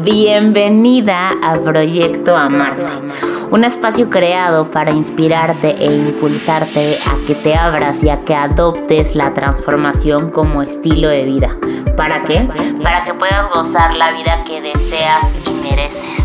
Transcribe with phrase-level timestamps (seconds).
[0.00, 2.86] Bienvenida a Proyecto Amarte,
[3.50, 9.16] un espacio creado para inspirarte e impulsarte a que te abras y a que adoptes
[9.16, 11.56] la transformación como estilo de vida.
[11.96, 12.48] ¿Para qué?
[12.80, 16.17] Para que puedas gozar la vida que deseas y mereces.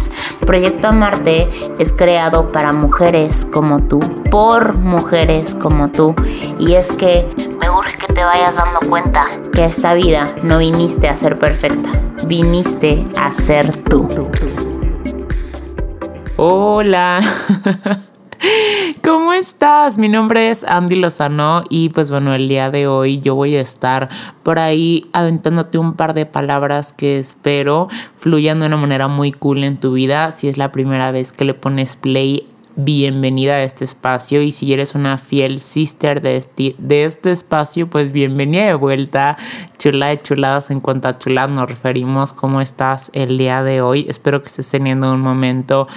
[0.46, 1.50] Proyecto Amarte
[1.80, 4.00] es creado para mujeres como tú,
[4.30, 6.16] por mujeres como tú,
[6.60, 7.28] y es que
[7.60, 11.90] me urge que te vayas dando cuenta que esta vida no viniste a ser perfecta,
[12.28, 14.08] viniste a ser tú.
[16.36, 17.22] Hola.
[19.04, 19.98] ¿Cómo estás?
[19.98, 23.62] Mi nombre es Andy Lozano y pues bueno, el día de hoy yo voy a
[23.62, 24.10] estar
[24.44, 29.64] por ahí aventándote un par de palabras que espero fluyan de una manera muy cool
[29.64, 30.32] en tu vida.
[30.32, 34.74] Si es la primera vez que le pones play bienvenida a este espacio y si
[34.74, 39.38] eres una fiel sister de este, de este espacio, pues bienvenida de vuelta.
[39.78, 42.34] Chula de chuladas en cuanto a chuladas nos referimos.
[42.34, 44.06] ¿Cómo estás el día de hoy?
[44.08, 45.88] Espero que estés teniendo un momento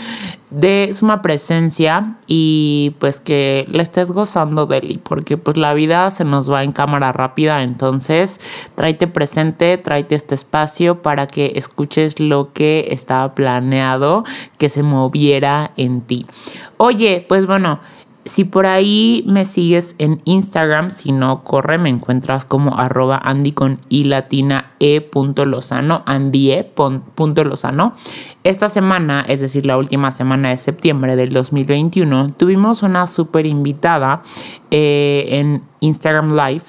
[0.51, 6.09] de suma presencia y pues que la estés gozando de él porque pues la vida
[6.11, 8.41] se nos va en cámara rápida entonces
[8.77, 14.25] tráete presente tráete este espacio para que escuches lo que estaba planeado
[14.57, 16.27] que se moviera en ti
[16.79, 17.81] oye pues bueno
[18.27, 23.53] si por ahí me sigues en Instagram, si no corre, me encuentras como arroba Andy
[23.53, 27.95] con i latina e punto lozano, andie punto lozano.
[28.43, 34.23] Esta semana, es decir, la última semana de septiembre del 2021, tuvimos una súper invitada
[34.73, 36.65] eh, en Instagram Live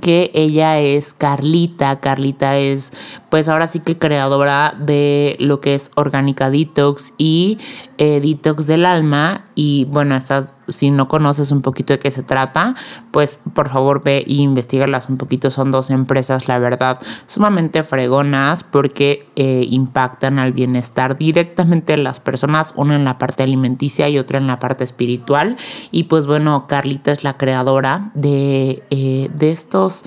[0.00, 2.00] que ella es Carlita.
[2.00, 2.92] Carlita es,
[3.28, 7.58] pues ahora sí que creadora de lo que es Orgánica Detox y
[8.02, 9.44] eh, Detox del Alma.
[9.54, 12.74] Y bueno, estás, si no conoces un poquito de qué se trata,
[13.12, 15.52] pues por favor ve y investigarlas un poquito.
[15.52, 22.18] Son dos empresas, la verdad, sumamente fregonas porque eh, impactan al bienestar directamente de las
[22.18, 25.56] personas, una en la parte alimenticia y otra en la parte espiritual.
[25.92, 30.04] Y pues bueno, Carlita es la creadora de, eh, de estos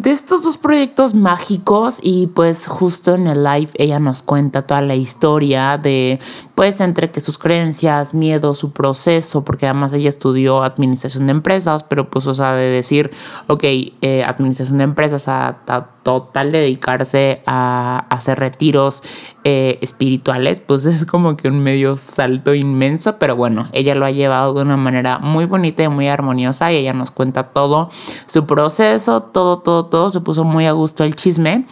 [0.00, 4.80] de estos dos proyectos mágicos y pues justo en el live ella nos cuenta toda
[4.80, 6.18] la historia de
[6.54, 11.82] pues entre que sus creencias, miedo, su proceso, porque además ella estudió administración de empresas,
[11.82, 13.10] pero pues o sea de decir,
[13.46, 15.58] ok, eh, administración de empresas a,
[16.02, 19.02] total dedicarse a, hacer retiros
[19.44, 24.10] eh, espirituales, pues es como que un medio salto inmenso, pero bueno, ella lo ha
[24.10, 27.90] llevado de una manera muy bonita y muy armoniosa y ella nos cuenta todo
[28.26, 31.66] su proceso, todo, todo, todo, se puso muy a gusto el chisme.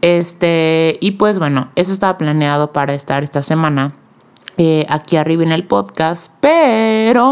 [0.00, 3.94] Este, y pues bueno, eso estaba planeado para estar esta semana.
[4.60, 7.28] Eh, aquí arriba en el podcast, pero,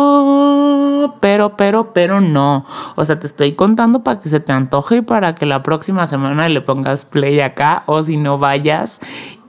[1.20, 2.64] pero, pero, pero no.
[2.94, 6.06] O sea, te estoy contando para que se te antoje y para que la próxima
[6.06, 9.00] semana le pongas play acá o si no vayas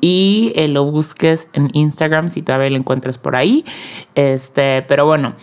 [0.01, 3.63] y eh, lo busques en Instagram si todavía lo encuentres por ahí.
[4.15, 5.35] Este, pero bueno,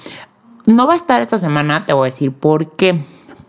[0.67, 3.01] no va a estar esta semana, te voy a decir por qué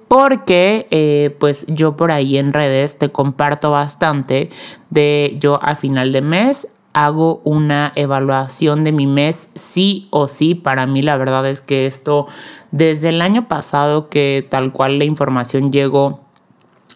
[0.08, 4.50] porque eh, pues yo por ahí en redes te comparto bastante
[4.92, 10.56] de yo a final de mes hago una evaluación de mi mes sí o sí.
[10.56, 12.26] Para mí la verdad es que esto
[12.72, 16.22] desde el año pasado que tal cual la información llegó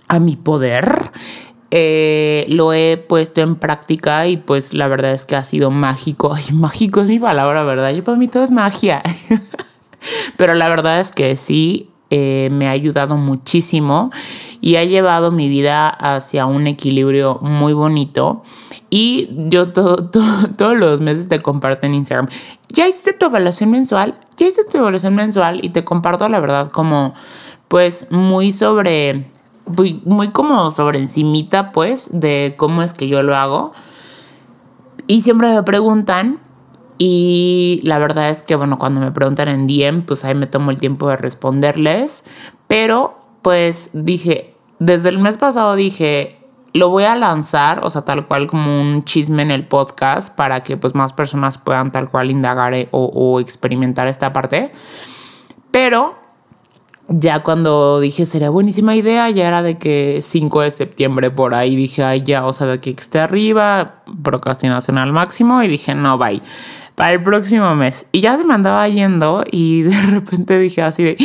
[0.08, 1.12] a mi poder.
[1.72, 6.34] Eh, lo he puesto en práctica y pues la verdad es que ha sido mágico.
[6.34, 7.92] Ay, mágico es mi palabra, ¿verdad?
[7.92, 9.04] Yo para mí todo es magia.
[10.38, 14.12] Pero la verdad es que sí, eh, me ha ayudado muchísimo
[14.62, 18.44] y ha llevado mi vida hacia un equilibrio muy bonito.
[18.90, 22.28] Y yo todos los meses te comparto en Instagram.
[22.70, 26.70] Ya hiciste tu evaluación mensual, ya hiciste tu evaluación mensual y te comparto la verdad
[26.72, 27.14] como
[27.68, 29.30] pues muy sobre,
[29.68, 33.74] muy, muy como sobre encimita pues de cómo es que yo lo hago.
[35.06, 36.40] Y siempre me preguntan
[37.02, 40.70] y la verdad es que, bueno, cuando me preguntan en DM, pues ahí me tomo
[40.70, 42.26] el tiempo de responderles.
[42.68, 46.38] Pero, pues dije, desde el mes pasado dije,
[46.74, 50.62] lo voy a lanzar, o sea, tal cual como un chisme en el podcast para
[50.62, 54.74] que pues más personas puedan tal cual indagar eh, o, o experimentar esta parte.
[55.72, 56.16] Pero
[57.08, 61.78] ya cuando dije sería buenísima idea, ya era de que 5 de septiembre por ahí
[61.78, 66.18] dije, ay, ya, o sea, de que esté arriba, procrastinación al máximo y dije, no,
[66.18, 66.42] bye
[67.00, 68.08] para el próximo mes.
[68.12, 71.18] Y ya se me andaba yendo y de repente dije así de,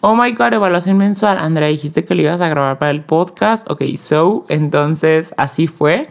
[0.00, 1.38] oh my god, evaluación mensual.
[1.38, 3.68] Andrea, dijiste que le ibas a grabar para el podcast.
[3.68, 6.06] Ok, so, entonces así fue.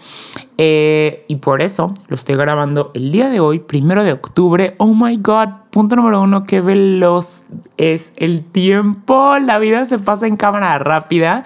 [0.58, 4.76] Eh, y por eso lo estoy grabando el día de hoy, primero de octubre.
[4.78, 7.44] Oh my god, punto número uno, qué veloz
[7.76, 9.38] es el tiempo.
[9.40, 11.44] La vida se pasa en cámara rápida.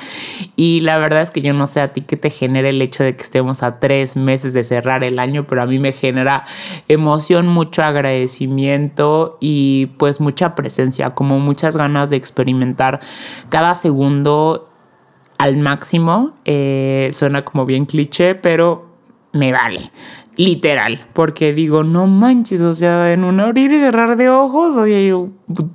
[0.56, 3.04] Y la verdad es que yo no sé a ti qué te genera el hecho
[3.04, 6.46] de que estemos a tres meses de cerrar el año, pero a mí me genera
[6.88, 13.00] emoción, mucho agradecimiento y pues mucha presencia, como muchas ganas de experimentar
[13.50, 14.70] cada segundo
[15.40, 16.36] al máximo.
[16.46, 18.89] Eh, suena como bien cliché, pero
[19.32, 19.92] me vale.
[20.36, 25.06] Literal, porque digo, no manches, o sea, en un abrir y cerrar de ojos, oye,
[25.06, 25.28] yo,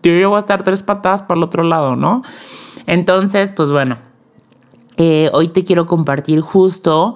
[0.03, 2.23] yo voy a estar tres patadas para el otro lado, ¿no?
[2.87, 3.99] Entonces, pues bueno,
[4.97, 7.15] eh, hoy te quiero compartir justo,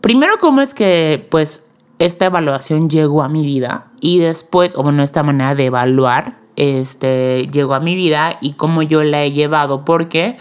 [0.00, 1.64] primero cómo es que, pues,
[2.00, 7.46] esta evaluación llegó a mi vida y después, o bueno, esta manera de evaluar, este,
[7.52, 10.36] llegó a mi vida y cómo yo la he llevado, porque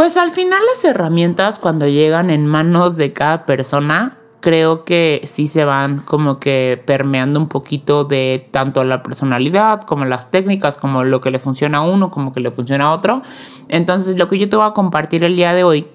[0.00, 5.44] pues al final las herramientas cuando llegan en manos de cada persona, creo que sí
[5.44, 11.04] se van como que permeando un poquito de tanto la personalidad como las técnicas, como
[11.04, 13.20] lo que le funciona a uno, como que le funciona a otro.
[13.68, 15.86] Entonces lo que yo te voy a compartir el día de hoy,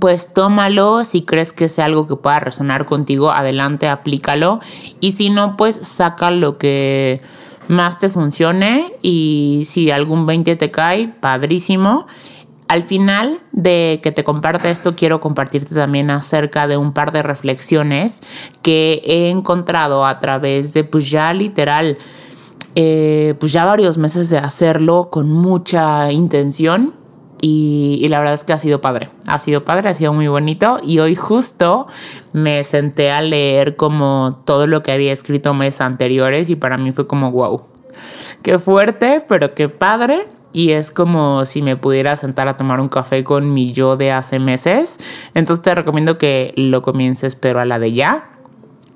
[0.00, 4.58] pues tómalo, si crees que sea algo que pueda resonar contigo, adelante, aplícalo.
[4.98, 7.20] Y si no, pues saca lo que
[7.68, 12.06] más te funcione y si algún 20 te cae, padrísimo.
[12.68, 17.22] Al final de que te comparte esto, quiero compartirte también acerca de un par de
[17.22, 18.22] reflexiones
[18.60, 21.96] que he encontrado a través de, pues ya literal,
[22.74, 26.94] eh, pues ya varios meses de hacerlo con mucha intención
[27.40, 30.28] y, y, la verdad es que ha sido padre, ha sido padre, ha sido muy
[30.28, 31.86] bonito y hoy justo
[32.34, 36.92] me senté a leer como todo lo que había escrito meses anteriores y para mí
[36.92, 37.62] fue como wow,
[38.42, 42.88] qué fuerte, pero qué padre y es como si me pudiera sentar a tomar un
[42.88, 44.98] café con mi yo de hace meses.
[45.34, 48.30] Entonces te recomiendo que lo comiences, pero a la de ya.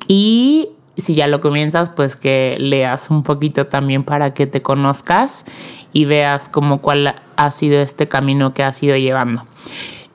[0.08, 5.44] Y si ya lo comienzas, pues que leas un poquito también para que te conozcas
[5.92, 9.46] y veas como cuál ha sido este camino que has ido llevando.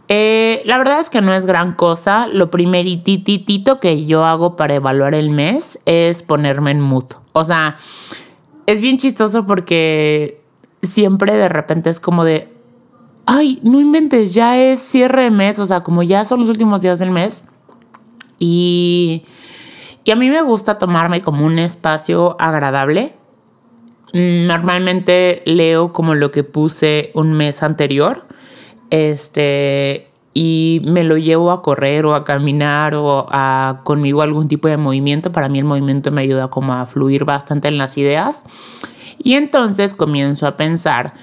[0.09, 2.27] Eh, la verdad es que no es gran cosa.
[2.27, 7.05] Lo primerititito que yo hago para evaluar el mes es ponerme en mood.
[7.33, 7.77] O sea,
[8.67, 10.41] es bien chistoso porque
[10.83, 12.49] siempre de repente es como de,
[13.25, 16.81] ay, no inventes, ya es cierre de mes, o sea, como ya son los últimos
[16.81, 17.45] días del mes.
[18.39, 19.23] Y,
[20.03, 23.15] y a mí me gusta tomarme como un espacio agradable.
[24.13, 28.27] Normalmente leo como lo que puse un mes anterior.
[28.89, 34.67] Este, y me lo llevo a correr o a caminar o a conmigo algún tipo
[34.67, 35.31] de movimiento.
[35.31, 38.45] Para mí el movimiento me ayuda como a fluir bastante en las ideas.
[39.17, 41.15] Y entonces comienzo a pensar,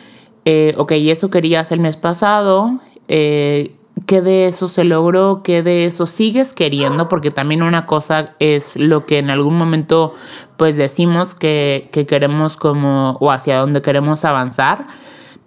[0.44, 5.42] eh, ok, eso querías el mes pasado, eh, ¿qué de eso se logró?
[5.44, 7.08] ¿Qué de eso sigues queriendo?
[7.08, 10.16] Porque también una cosa es lo que en algún momento
[10.56, 14.88] pues decimos que, que queremos como o hacia dónde queremos avanzar.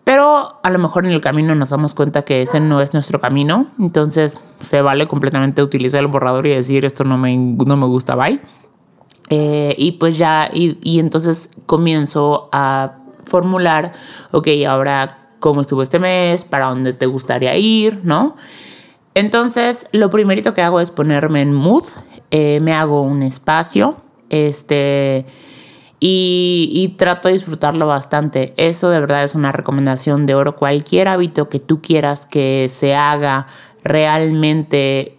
[0.08, 3.20] Pero a lo mejor en el camino nos damos cuenta que ese no es nuestro
[3.20, 3.66] camino.
[3.78, 8.16] Entonces se vale completamente utilizar el borrador y decir esto no me, no me gusta,
[8.16, 8.40] bye.
[9.30, 13.92] Eh, y pues ya, y, entonces comienzo a formular,
[14.32, 18.38] ok, ahora cómo estuvo este mes, para dónde te gustaría ir, ¿no?
[19.14, 21.84] Entonces, lo primerito que hago es ponerme en mood,
[22.32, 23.98] eh, me hago un espacio,
[24.30, 25.26] este,
[26.00, 28.54] y, trato de disfrutarlo bastante.
[28.58, 30.56] Eso de verdad es una recomendación de oro.
[30.56, 33.48] Cualquier hábito que tú quieras que se haga
[33.84, 35.18] realmente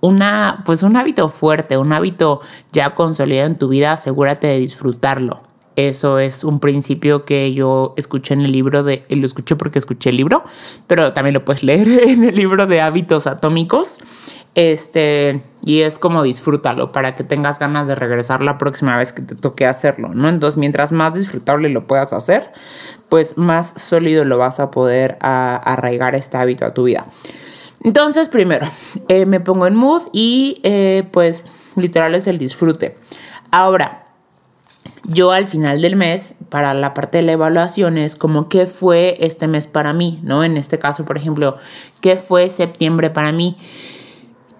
[0.00, 2.40] una, pues un hábito fuerte, un hábito
[2.72, 5.40] ya consolidado en tu vida, asegúrate de disfrutarlo.
[5.76, 10.10] Eso es un principio que yo escuché en el libro de, lo escuché porque escuché
[10.10, 10.44] el libro,
[10.86, 14.00] pero también lo puedes leer en el libro de hábitos atómicos.
[14.54, 19.22] Este, y es como disfrútalo para que tengas ganas de regresar la próxima vez que
[19.22, 20.28] te toque hacerlo, ¿no?
[20.28, 22.52] Entonces, mientras más disfrutable lo puedas hacer,
[23.08, 27.06] pues más sólido lo vas a poder arraigar este hábito a tu vida.
[27.82, 28.68] Entonces, primero,
[29.08, 31.42] eh, me pongo en mood y eh, pues
[31.74, 32.96] literal es el disfrute.
[33.50, 34.04] Ahora,
[35.04, 39.16] yo al final del mes, para la parte de la evaluación, es como qué fue
[39.20, 40.44] este mes para mí, ¿no?
[40.44, 41.56] En este caso, por ejemplo,
[42.00, 43.56] qué fue septiembre para mí.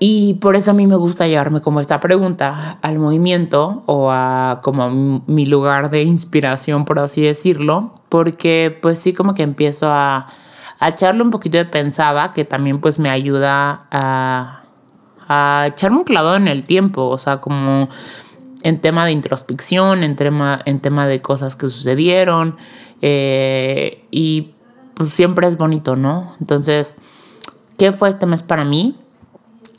[0.04, 4.58] Y por eso a mí me gusta llevarme como esta pregunta al movimiento o a
[4.64, 10.26] como mi lugar de inspiración, por así decirlo, porque pues sí como que empiezo a
[10.82, 14.64] a echarle un poquito de pensada, que también pues me ayuda a,
[15.28, 17.88] a echarme un clavado en el tiempo, o sea, como
[18.64, 22.56] en tema de introspección, en tema, en tema de cosas que sucedieron,
[23.00, 24.54] eh, y
[24.94, 26.32] pues siempre es bonito, ¿no?
[26.40, 26.96] Entonces,
[27.78, 28.96] ¿qué fue este mes para mí?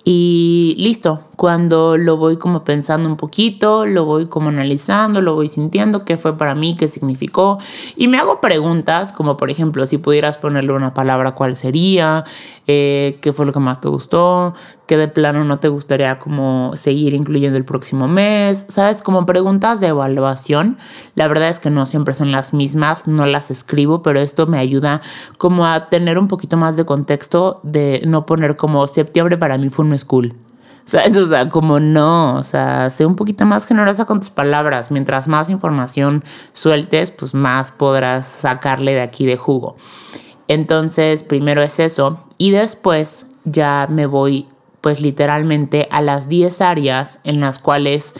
[0.06, 5.48] Y listo, cuando lo voy como pensando un poquito, lo voy como analizando, lo voy
[5.48, 7.58] sintiendo, qué fue para mí, qué significó.
[7.96, 12.24] Y me hago preguntas, como por ejemplo, si pudieras ponerle una palabra, ¿cuál sería?
[12.68, 14.54] Eh, ¿Qué fue lo que más te gustó?
[14.86, 18.66] ¿Qué de plano no te gustaría como seguir incluyendo el próximo mes?
[18.70, 19.02] ¿Sabes?
[19.02, 20.78] Como preguntas de evaluación.
[21.16, 24.60] La verdad es que no siempre son las mismas, no las escribo, pero esto me
[24.60, 25.02] ayuda
[25.38, 29.70] como a tener un poquito más de contexto de no poner como septiembre para mí
[29.70, 30.36] fue un school.
[30.86, 31.16] ¿Sabes?
[31.16, 34.92] O sea, como no, o sea, sé un poquito más generosa con tus palabras.
[34.92, 39.78] Mientras más información sueltes, pues más podrás sacarle de aquí de jugo.
[40.48, 42.24] Entonces, primero es eso.
[42.38, 44.48] Y después ya me voy,
[44.82, 48.14] pues literalmente, a las 10 áreas en las cuales,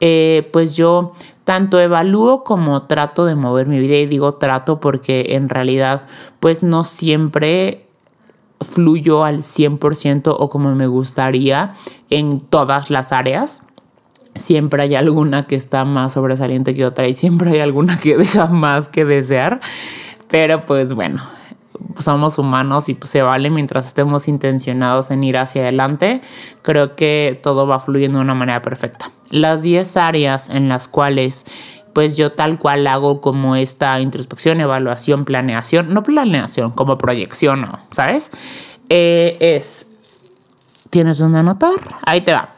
[0.00, 3.96] eh, pues yo tanto evalúo como trato de mover mi vida.
[3.96, 6.06] Y digo trato porque en realidad,
[6.40, 7.87] pues no siempre
[8.60, 11.74] fluyo al 100% o como me gustaría
[12.10, 13.66] en todas las áreas.
[14.34, 18.46] Siempre hay alguna que está más sobresaliente que otra y siempre hay alguna que deja
[18.46, 19.60] más que desear.
[20.28, 21.22] Pero pues bueno,
[21.98, 26.20] somos humanos y pues se vale mientras estemos intencionados en ir hacia adelante.
[26.62, 29.10] Creo que todo va fluyendo de una manera perfecta.
[29.30, 31.44] Las 10 áreas en las cuales
[31.98, 38.30] pues yo tal cual hago como esta introspección, evaluación, planeación, no planeación, como proyección, ¿sabes?
[38.88, 39.88] Eh, es,
[40.90, 41.74] ¿tienes donde anotar?
[42.06, 42.50] Ahí te va.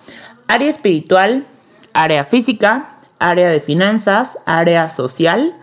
[0.46, 1.46] Área espiritual,
[1.94, 5.56] área física, área de finanzas, área social,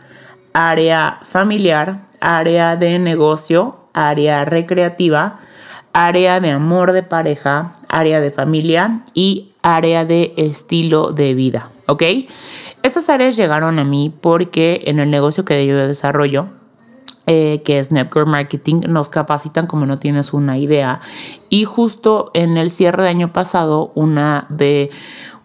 [0.53, 5.37] área familiar, área de negocio, área recreativa,
[5.93, 12.01] área de amor de pareja, área de familia y área de estilo de vida, ¿ok?
[12.87, 16.47] Estas áreas llegaron a mí porque en el negocio que yo desarrollo,
[17.25, 21.01] eh, que es Network Marketing, nos capacitan como no tienes una idea.
[21.49, 24.89] Y justo en el cierre de año pasado, una de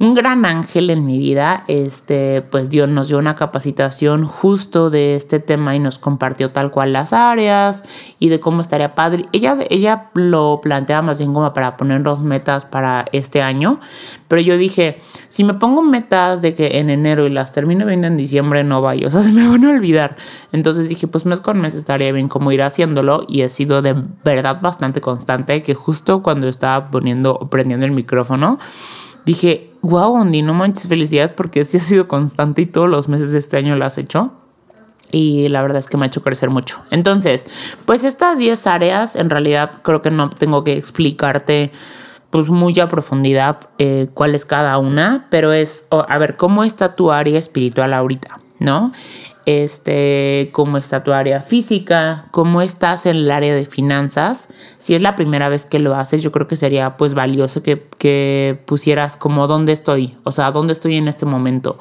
[0.02, 5.14] un gran ángel en mi vida, este, pues Dios nos dio una capacitación justo de
[5.14, 7.84] este tema y nos compartió tal cual las áreas
[8.18, 9.26] y de cómo estaría padre.
[9.30, 13.78] Ella, ella lo planteaba más bien como para ponernos metas para este año,
[14.26, 18.08] pero yo dije, si me pongo metas de que en enero y las termino viendo
[18.08, 20.16] en diciembre, no vaya, o sea, se me van a olvidar.
[20.50, 23.94] Entonces dije, pues mes con mes estaría bien como ir haciéndolo y he sido de
[24.24, 25.74] verdad bastante constante que
[26.22, 28.58] cuando estaba poniendo, prendiendo el micrófono,
[29.24, 33.32] dije, wow, Andy, no manches felicidades porque sí ha sido constante y todos los meses
[33.32, 34.32] de este año lo has hecho.
[35.10, 36.82] Y la verdad es que me ha hecho crecer mucho.
[36.90, 37.46] Entonces,
[37.84, 41.70] pues estas 10 áreas, en realidad creo que no tengo que explicarte
[42.30, 46.96] pues muy a profundidad eh, cuál es cada una, pero es, a ver, ¿cómo está
[46.96, 48.40] tu área espiritual ahorita?
[48.58, 48.90] ¿No?
[49.46, 54.48] Este, cómo está tu área física, cómo estás en el área de finanzas.
[54.78, 57.88] Si es la primera vez que lo haces, yo creo que sería pues valioso que,
[57.98, 61.78] que pusieras como dónde estoy, o sea, dónde estoy en este momento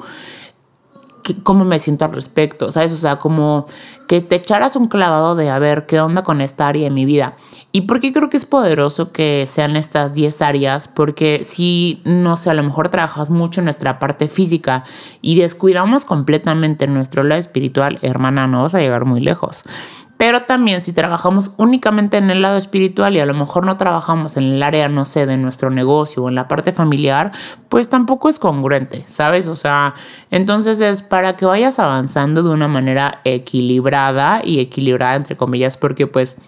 [1.42, 2.92] cómo me siento al respecto, ¿sabes?
[2.92, 3.66] O sea, como
[4.12, 7.06] que te echaras un clavado de a ver qué onda con esta área de mi
[7.06, 7.34] vida.
[7.72, 10.86] ¿Y por qué creo que es poderoso que sean estas 10 áreas?
[10.86, 14.84] Porque si, no sé, a lo mejor trabajas mucho en nuestra parte física
[15.22, 19.62] y descuidamos completamente nuestro lado espiritual, hermana, no vas a llegar muy lejos.
[20.22, 24.36] Pero también si trabajamos únicamente en el lado espiritual y a lo mejor no trabajamos
[24.36, 27.32] en el área, no sé, de nuestro negocio o en la parte familiar,
[27.68, 29.48] pues tampoco es congruente, ¿sabes?
[29.48, 29.94] O sea,
[30.30, 36.06] entonces es para que vayas avanzando de una manera equilibrada y equilibrada entre comillas, porque
[36.06, 36.38] pues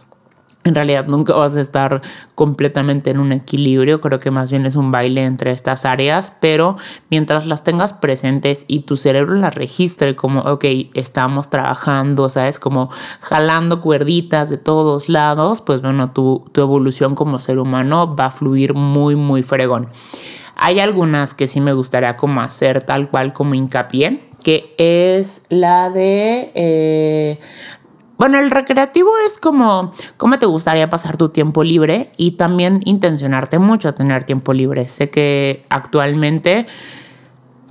[0.64, 2.00] en realidad nunca vas a estar
[2.34, 6.76] completamente en un equilibrio, creo que más bien es un baile entre estas áreas, pero
[7.10, 12.58] mientras las tengas presentes y tu cerebro las registre como, ok, estamos trabajando, ¿sabes?
[12.58, 12.90] Como
[13.20, 18.30] jalando cuerditas de todos lados, pues bueno, tu, tu evolución como ser humano va a
[18.30, 19.88] fluir muy, muy fregón.
[20.56, 25.90] Hay algunas que sí me gustaría como hacer tal cual como hincapié, que es la
[25.90, 27.38] de eh,
[28.16, 33.58] bueno, el recreativo es como cómo te gustaría pasar tu tiempo libre y también intencionarte
[33.58, 34.88] mucho a tener tiempo libre.
[34.88, 36.66] Sé que actualmente,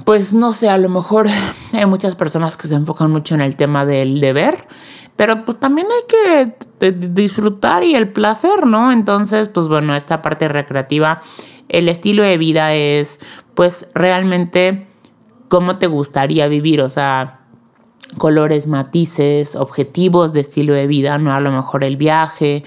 [0.04, 1.28] pues no sé, a lo mejor
[1.74, 4.68] hay muchas personas que se enfocan mucho en el tema del deber,
[5.16, 8.92] pero pues también hay que disfrutar y el placer, ¿no?
[8.92, 11.22] Entonces, pues bueno, esta parte recreativa,
[11.70, 13.22] el estilo de vida es
[13.54, 14.88] pues realmente
[15.48, 17.43] cómo te gustaría vivir, o sea
[18.18, 22.64] colores, matices, objetivos de estilo de vida, no a lo mejor el viaje,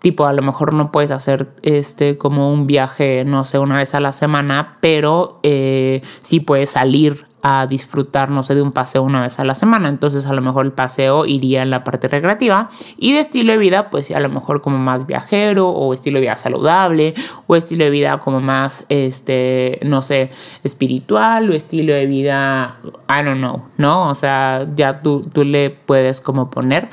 [0.00, 3.94] tipo a lo mejor no puedes hacer este como un viaje, no sé, una vez
[3.94, 9.02] a la semana, pero eh, sí puedes salir a disfrutar, no sé, de un paseo
[9.02, 9.90] una vez a la semana.
[9.90, 13.58] Entonces a lo mejor el paseo iría en la parte recreativa y de estilo de
[13.58, 17.12] vida, pues a lo mejor como más viajero o estilo de vida saludable
[17.46, 20.30] o estilo de vida como más, este, no sé,
[20.62, 22.78] espiritual o estilo de vida,
[23.10, 24.08] I don't know, ¿no?
[24.08, 26.88] O sea, ya tú, tú le puedes como poner.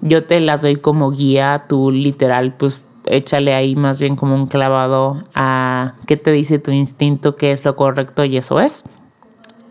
[0.00, 4.48] Yo te las doy como guía, tú literal, pues échale ahí más bien como un
[4.48, 8.82] clavado a qué te dice tu instinto, qué es lo correcto y eso es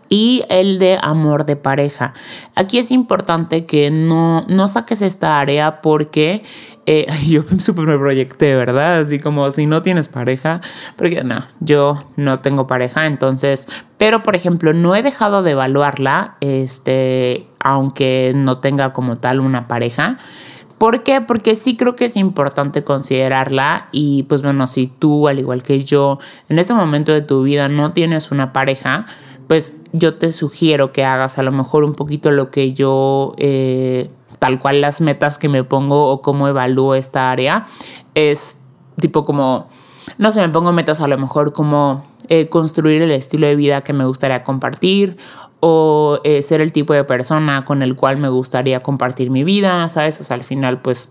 [0.08, 2.14] y el de amor de pareja.
[2.54, 6.42] Aquí es importante que no, no saques esta área porque
[6.86, 9.00] eh, yo súper me proyecté, ¿verdad?
[9.00, 10.60] Así como si no tienes pareja,
[10.96, 16.36] porque no, yo no tengo pareja, entonces, pero por ejemplo, no he dejado de evaluarla,
[16.40, 20.18] este, aunque no tenga como tal una pareja.
[20.78, 21.22] ¿Por qué?
[21.22, 25.82] Porque sí creo que es importante considerarla y pues bueno, si tú, al igual que
[25.82, 26.18] yo,
[26.50, 29.06] en este momento de tu vida no tienes una pareja,
[29.46, 34.10] pues yo te sugiero que hagas a lo mejor un poquito lo que yo, eh,
[34.38, 37.66] tal cual las metas que me pongo o cómo evalúo esta área,
[38.14, 38.56] es
[39.00, 39.68] tipo como,
[40.18, 43.82] no sé, me pongo metas a lo mejor como eh, construir el estilo de vida
[43.82, 45.16] que me gustaría compartir
[45.60, 49.88] o eh, ser el tipo de persona con el cual me gustaría compartir mi vida,
[49.88, 50.20] ¿sabes?
[50.20, 51.08] O sea, al final pues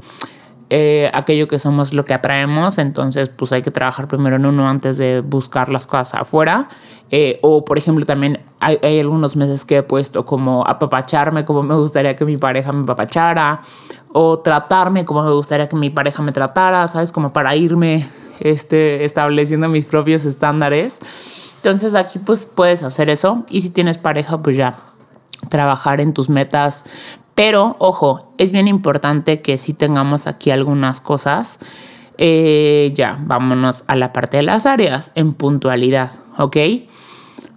[0.77, 4.67] eh, aquello que somos lo que atraemos, entonces pues hay que trabajar primero en uno
[4.67, 6.67] antes de buscar las cosas afuera.
[7.11, 11.63] Eh, o por ejemplo también hay, hay, algunos meses que he puesto como apapacharme como
[11.63, 13.61] me gustaría que mi pareja me apapachara
[14.11, 17.13] o tratarme como me gustaría que mi pareja me tratara, ¿sabes?
[17.13, 18.09] Como para irme
[18.41, 20.99] este, estableciendo mis propios estándares.
[21.55, 24.75] Entonces aquí pues puedes hacer eso y si tienes pareja pues ya
[25.49, 26.83] trabajar en tus metas
[27.35, 31.59] pero, ojo, es bien importante que sí tengamos aquí algunas cosas.
[32.17, 36.57] Eh, ya, vámonos a la parte de las áreas en puntualidad, ¿ok?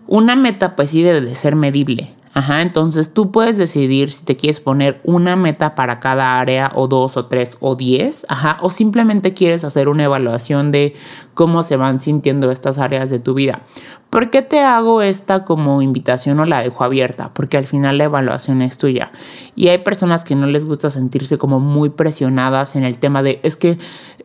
[0.09, 2.13] Una meta pues sí debe de ser medible.
[2.39, 6.87] Ajá, entonces tú puedes decidir si te quieres poner una meta para cada área o
[6.87, 10.95] dos o tres o diez, ajá, o simplemente quieres hacer una evaluación de
[11.35, 13.63] cómo se van sintiendo estas áreas de tu vida.
[14.09, 17.35] ¿Por qué te hago esta como invitación o la dejo abierta?
[17.35, 19.11] Porque al final la evaluación es tuya.
[19.57, 23.41] Y hay personas que no les gusta sentirse como muy presionadas en el tema de,
[23.43, 23.79] es que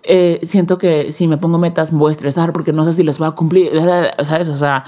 [0.04, 3.02] eh, siento que si me pongo metas me voy a estresar porque no sé si
[3.02, 3.72] las voy a cumplir,
[4.24, 4.50] ¿sabes?
[4.50, 4.84] O sea,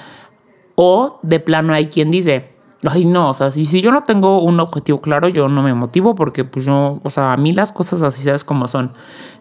[0.75, 2.53] o de plano hay quien dice,
[2.89, 6.13] Ay, no, o sea, si, yo no tengo un objetivo claro, yo no me motivo
[6.13, 8.91] porque, pues, yo, o sea, a mí las cosas así, ¿sabes cómo son?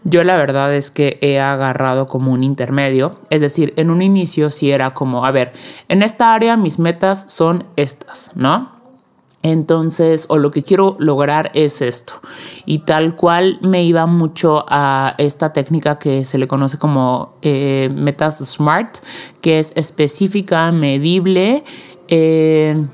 [0.05, 4.51] Yo la verdad es que he agarrado como un intermedio, es decir, en un inicio
[4.51, 5.53] sí era como, a ver,
[5.89, 8.75] en esta área mis metas son estas, ¿no?
[9.43, 12.15] Entonces, o lo que quiero lograr es esto.
[12.65, 17.91] Y tal cual me iba mucho a esta técnica que se le conoce como eh,
[17.95, 18.97] metas SMART,
[19.43, 21.63] que es específica, medible,
[22.09, 22.87] eh,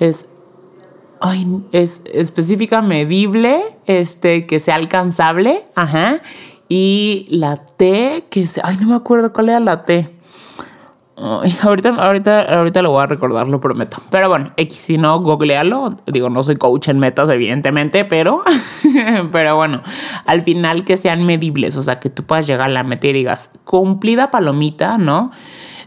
[0.00, 0.28] es,
[1.72, 6.20] es específica, medible, este, que sea alcanzable, ajá,
[6.68, 10.08] y la T, que sea, ay, no me acuerdo cuál era la T.
[11.16, 13.98] ahorita, ahorita, ahorita lo voy a recordar, lo prometo.
[14.10, 15.96] Pero bueno, X, si no, googlealo.
[16.06, 18.42] Digo, no soy coach en metas, evidentemente, pero,
[19.32, 19.82] pero bueno,
[20.26, 23.14] al final que sean medibles, o sea, que tú puedas llegar a la meta y
[23.14, 25.32] digas, cumplida palomita, ¿no?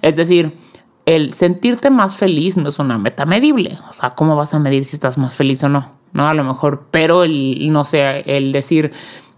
[0.01, 0.57] Es decir,
[1.05, 3.77] el sentirte más feliz no es una meta medible.
[3.89, 5.91] O sea, ¿cómo vas a medir si estás más feliz o no?
[6.13, 8.91] No, a lo mejor, pero el, no sé, el decir,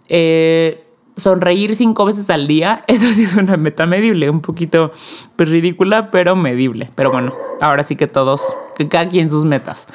[0.10, 0.84] eh,
[1.16, 4.92] sonreír cinco veces al día, eso sí es una meta medible, un poquito
[5.36, 6.90] pues, ridícula, pero medible.
[6.96, 8.42] Pero bueno, ahora sí que todos,
[8.76, 9.88] que cada quien sus metas.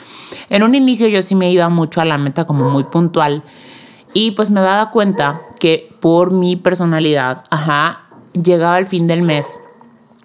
[0.48, 3.42] En un inicio yo sí me iba mucho a la meta como muy puntual
[4.14, 9.58] y pues me daba cuenta que por mi personalidad, ajá, llegaba el fin del mes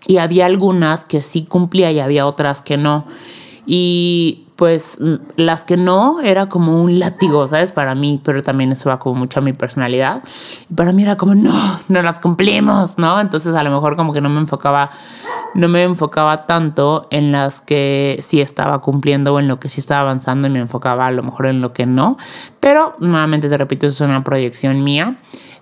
[0.07, 3.05] y había algunas que sí cumplía y había otras que no.
[3.65, 4.97] Y pues
[5.35, 7.71] las que no era como un látigo, ¿sabes?
[7.71, 10.21] Para mí, pero también eso va como mucho a mi personalidad.
[10.69, 13.19] Y para mí era como, no, no las cumplimos, ¿no?
[13.19, 14.91] Entonces a lo mejor como que no me enfocaba,
[15.55, 19.79] no me enfocaba tanto en las que sí estaba cumpliendo o en lo que sí
[19.79, 22.17] estaba avanzando y me enfocaba a lo mejor en lo que no.
[22.59, 25.15] Pero nuevamente te repito, eso es una proyección mía.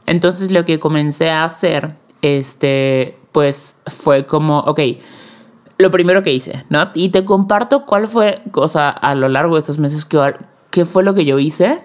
[0.06, 4.80] Entonces lo que comencé a hacer, este, pues fue como, ok,
[5.78, 6.90] lo primero que hice, ¿no?
[6.94, 10.36] Y te comparto cuál fue, cosa a lo largo de estos meses, que,
[10.70, 11.84] qué fue lo que yo hice,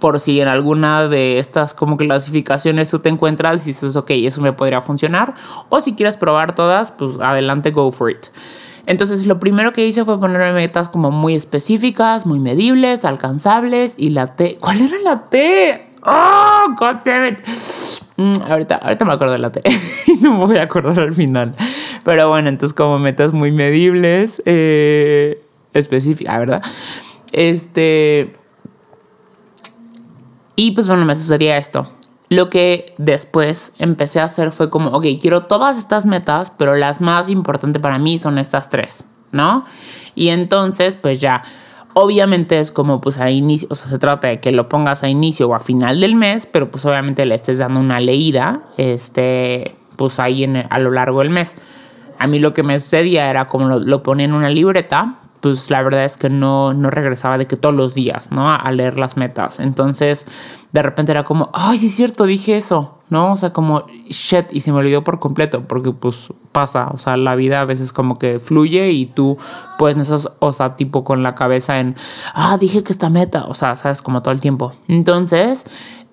[0.00, 4.42] por si en alguna de estas como clasificaciones tú te encuentras y dices, ok, eso
[4.42, 5.34] me podría funcionar,
[5.68, 8.26] o si quieres probar todas, pues adelante, go for it.
[8.86, 14.10] Entonces lo primero que hice fue ponerme metas como muy específicas, muy medibles, alcanzables y
[14.10, 14.58] la T.
[14.60, 15.90] ¿Cuál era la T?
[16.04, 17.38] ¡Oh, God damn it!
[18.16, 19.60] Mm, ahorita, ahorita me acuerdo de la T.
[20.06, 21.54] y no me voy a acordar al final.
[22.04, 26.62] Pero bueno, entonces como metas muy medibles, eh, específicas, ¿verdad?
[27.32, 28.36] Este...
[30.56, 31.90] Y pues bueno, me sucedía esto.
[32.28, 37.00] Lo que después empecé a hacer fue como, ok, quiero todas estas metas, pero las
[37.00, 39.64] más importantes para mí son estas tres, ¿no?
[40.14, 41.42] Y entonces, pues ya,
[41.94, 45.08] obviamente es como pues a inicio, o sea, se trata de que lo pongas a
[45.08, 49.76] inicio o a final del mes, pero pues obviamente le estés dando una leída, este,
[49.96, 51.56] pues ahí en, a lo largo del mes.
[52.18, 55.70] A mí lo que me sucedía era como lo, lo ponía en una libreta, pues
[55.70, 58.50] la verdad es que no, no regresaba de que todos los días, ¿no?
[58.50, 59.60] A, leer las metas.
[59.60, 60.26] Entonces,
[60.72, 63.32] de repente era como, ay, sí es cierto, dije eso, ¿no?
[63.32, 67.16] O sea, como, shit, y se me olvidó por completo, porque pues pasa, o sea,
[67.16, 69.38] la vida a veces como que fluye y tú,
[69.78, 71.96] pues, no estás, o sea, tipo con la cabeza en,
[72.34, 74.72] ah, dije que esta meta, o sea, sabes, como todo el tiempo.
[74.88, 75.64] Entonces,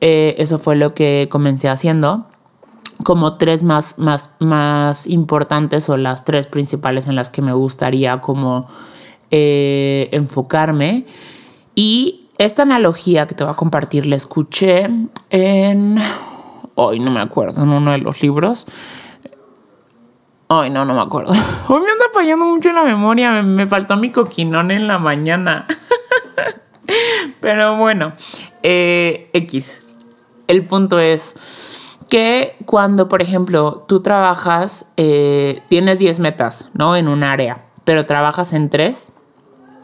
[0.01, 2.25] eh, eso fue lo que comencé haciendo
[3.04, 8.21] como tres más, más, más importantes o las tres principales en las que me gustaría
[8.21, 8.67] como
[9.32, 11.06] eh, enfocarme.
[11.75, 14.89] Y esta analogía que te voy a compartir la escuché
[15.30, 15.97] en...
[16.75, 18.65] Hoy no me acuerdo, en uno de los libros.
[20.47, 21.34] Ay, no, no me acuerdo.
[21.67, 23.41] Hoy me anda fallando mucho la memoria.
[23.41, 25.65] Me, faltó mi coquinón en la mañana.
[27.41, 28.13] Pero bueno,
[28.63, 29.97] eh, X.
[30.47, 36.97] El punto es que cuando, por ejemplo, tú trabajas, eh, tienes 10 metas, ¿no?
[36.97, 39.13] En un área, pero trabajas en tres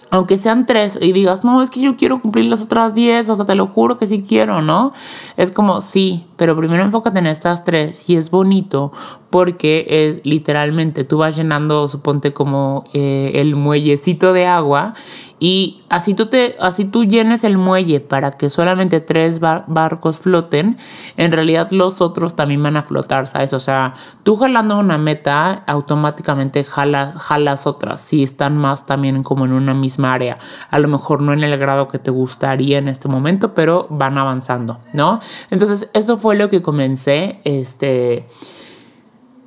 [0.09, 3.35] aunque sean tres y digas, no, es que yo quiero cumplir las otras diez, o
[3.35, 4.93] sea, te lo juro que sí quiero, ¿no?
[5.35, 8.93] Es como, sí, pero primero enfócate en estas tres y es bonito
[9.29, 14.93] porque es literalmente, tú vas llenando, suponte como eh, el muellecito de agua
[15.39, 20.77] y así tú, te, así tú llenes el muelle para que solamente tres barcos floten,
[21.15, 23.53] en realidad los otros también van a flotar, ¿sabes?
[23.53, 29.45] O sea, tú jalando una meta, automáticamente jalas, jalas otras, si están más también como
[29.45, 30.39] en una misma área.
[30.71, 34.17] A lo mejor no en el grado que te gustaría en este momento, pero van
[34.17, 35.19] avanzando, ¿no?
[35.51, 38.25] Entonces, eso fue lo que comencé, este...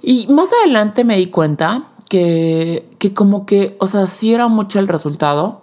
[0.02, 4.78] Y más adelante me di cuenta que, que como que, o sea, sí era mucho
[4.78, 5.60] el resultado,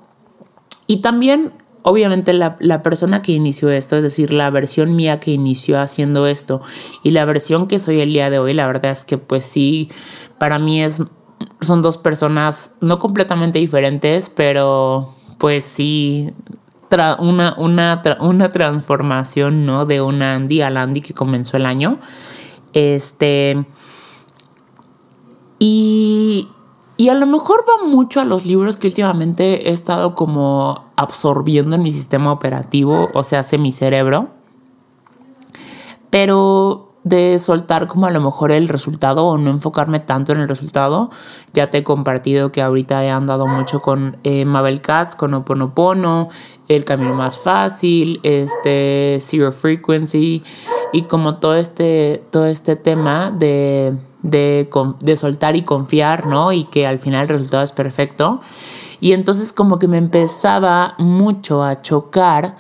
[0.88, 1.52] y también,
[1.84, 6.62] obviamente, la, persona que inició esto, es decir, la versión mía que inició haciendo esto
[7.04, 9.90] y la versión que soy el día de hoy, la verdad es que pues sí,
[10.40, 11.02] para mí es,
[11.60, 16.32] son dos personas no completamente diferentes, pero pues sí,
[17.20, 19.86] una, una, una transformación, ¿no?
[19.86, 22.00] De una Andy a Andy que comenzó el año.
[22.74, 23.66] Este...
[25.60, 26.50] Y,
[26.98, 31.76] y a lo mejor va mucho a los libros que últimamente he estado como absorbiendo
[31.76, 34.30] en mi sistema operativo, o sea, hace mi cerebro.
[36.10, 36.57] Pero
[37.08, 41.10] de soltar como a lo mejor el resultado o no enfocarme tanto en el resultado.
[41.54, 46.30] Ya te he compartido que ahorita he andado mucho con eh, Mabel Katz, con Oponopono,
[46.68, 50.44] El Camino Más Fácil, este Zero Frequency
[50.94, 56.52] y como todo este, todo este tema de de, soltar y confiar, ¿no?
[56.52, 58.42] Y que al final el resultado es perfecto.
[59.00, 62.58] Y entonces como que me empezaba mucho a chocar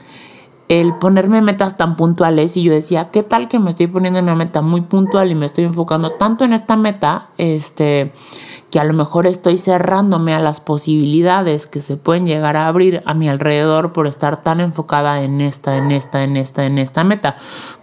[0.69, 4.35] el ponerme metas tan puntuales y yo decía, ¿qué tal que me estoy poniendo una
[4.35, 8.11] meta muy puntual y me estoy enfocando tanto en esta meta, este,
[8.69, 13.01] que a lo mejor estoy cerrándome a las posibilidades que se pueden llegar a abrir
[13.05, 17.05] a mi alrededor por estar tan enfocada en esta, en esta, en esta, en esta
[17.05, 17.37] meta?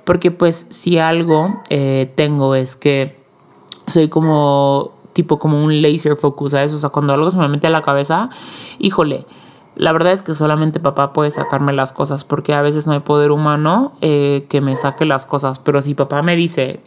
[0.04, 3.24] Porque pues si algo eh, tengo es que
[3.86, 6.72] soy como tipo como un laser focus, ¿sabes?
[6.74, 8.28] O sea, cuando algo se me mete a la cabeza,
[8.78, 9.26] híjole,
[9.76, 13.00] la verdad es que solamente papá puede sacarme las cosas porque a veces no hay
[13.00, 15.58] poder humano eh, que me saque las cosas.
[15.58, 16.80] Pero si papá me dice,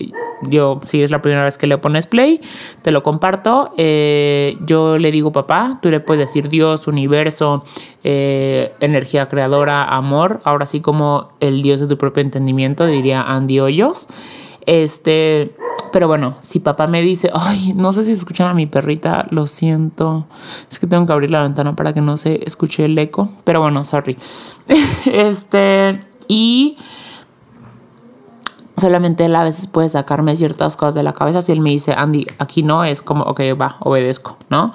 [0.44, 2.42] yo si es la primera vez que le pones play,
[2.84, 7.66] te lo comparto, eh, yo le digo papá, tú le puedes decir Dios, universo,
[8.04, 13.60] eh, energía creadora, amor, ahora sí como el Dios de tu propio entendimiento, diría Andy
[13.60, 14.08] Hoyos.
[14.66, 15.56] Este,
[15.92, 19.48] pero bueno, si papá me dice, ay, no sé si escuchan a mi perrita, lo
[19.48, 20.26] siento.
[20.72, 23.30] Es que tengo que abrir la ventana para que no se escuche el eco.
[23.44, 24.18] Pero bueno, sorry.
[25.06, 26.78] este, y
[28.76, 31.42] solamente él a veces puede sacarme ciertas cosas de la cabeza.
[31.42, 34.74] Si él me dice, Andy, aquí no, es como, ok, va, obedezco, ¿no?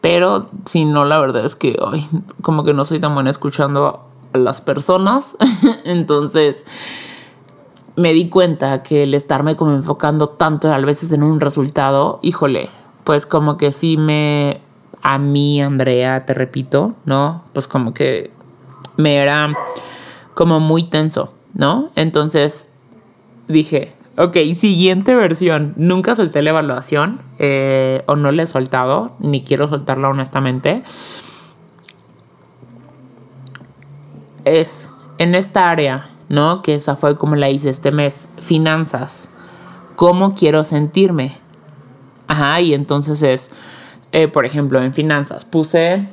[0.00, 2.06] Pero si no, la verdad es que, ay,
[2.42, 5.36] como que no soy tan buena escuchando a las personas.
[5.84, 6.66] Entonces
[7.96, 12.68] me di cuenta que el estarme como enfocando tanto a veces en un resultado, híjole,
[13.04, 14.60] pues como que sí me,
[15.02, 17.42] a mí, Andrea, te repito, ¿no?
[17.52, 18.30] Pues como que
[18.96, 19.52] me era
[20.34, 21.90] como muy tenso, ¿no?
[21.94, 22.66] Entonces
[23.48, 25.74] dije, Ok, siguiente versión.
[25.76, 30.84] Nunca solté la evaluación eh, o no la he soltado, ni quiero soltarla honestamente.
[34.44, 36.62] Es en esta área, ¿no?
[36.62, 39.28] Que esa fue como la hice este mes, finanzas.
[39.96, 41.36] ¿Cómo quiero sentirme?
[42.26, 43.50] Ajá, y entonces es,
[44.12, 46.08] eh, por ejemplo, en finanzas puse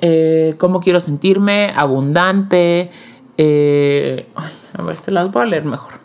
[0.00, 2.90] eh, cómo quiero sentirme, abundante.
[3.36, 4.26] Eh,
[4.76, 5.98] a ver, te las voy a leer mejor.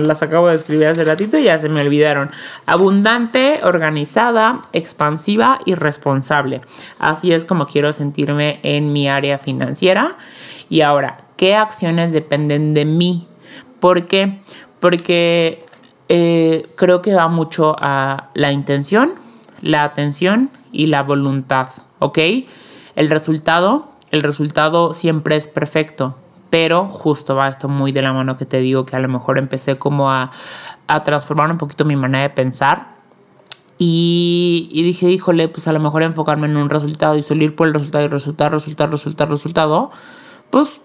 [0.00, 2.30] las acabo de escribir hace ratito y ya se me olvidaron.
[2.66, 6.62] Abundante, organizada, expansiva y responsable.
[6.98, 10.16] Así es como quiero sentirme en mi área financiera.
[10.68, 13.26] Y ahora, ¿qué acciones dependen de mí?
[13.80, 14.40] ¿Por qué?
[14.78, 15.66] Porque
[16.08, 19.10] eh, creo que va mucho a la intención,
[19.60, 22.18] la atención y la voluntad, ¿ok?
[22.94, 26.14] El resultado, el resultado siempre es perfecto,
[26.48, 29.36] pero justo va esto muy de la mano que te digo que a lo mejor
[29.36, 30.30] empecé como a,
[31.04, 32.98] transformar un poquito mi manera de pensar.
[33.78, 37.74] Y, dije, híjole, pues a lo mejor enfocarme en un resultado y salir por el
[37.74, 39.90] resultado y resultado, resultado, resultado, resultado.
[40.50, 40.82] Pues,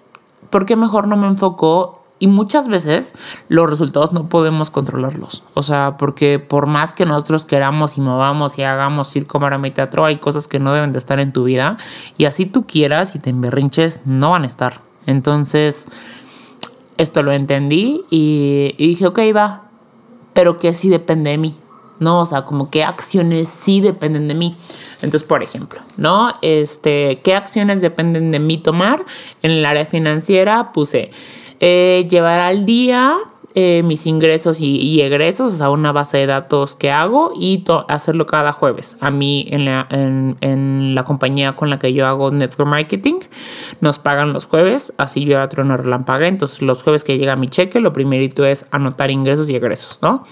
[0.49, 3.13] ¿por qué mejor no me enfoco y muchas veces
[3.47, 5.43] los resultados no podemos controlarlos.
[5.53, 9.71] O sea, porque por más que nosotros queramos y movamos y hagamos circo, maroma y
[9.71, 11.77] teatro, hay cosas que no deben de estar en tu vida.
[12.17, 14.81] Y así tú quieras y te emberrinches, no van a estar.
[15.05, 15.85] Entonces,
[16.97, 19.63] esto lo entendí y, dije, ok, va.
[20.33, 21.57] Pero que sí depende de mí.
[21.99, 22.19] ¿no?
[22.19, 24.55] O sea, como qué acciones sí dependen de mí.
[25.01, 26.33] Entonces, por ejemplo, ¿no?
[26.41, 28.99] Este, ¿qué acciones dependen de mí tomar?
[29.43, 31.11] En el área financiera puse
[31.59, 33.17] eh, llevar al día
[33.59, 38.27] eh, mis ingresos y, egresos, o sea, una base de datos que hago y hacerlo
[38.27, 38.97] cada jueves.
[38.99, 39.65] A mí en
[40.93, 43.15] la, compañía con la que yo hago network marketing
[43.81, 46.27] nos pagan los jueves, así yo otro no relampague.
[46.27, 50.23] Entonces los jueves que llega mi cheque, lo primerito es anotar ingresos y egresos, ¿no?